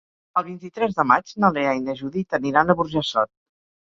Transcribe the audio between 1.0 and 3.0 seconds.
de maig na Lea i na Judit aniran a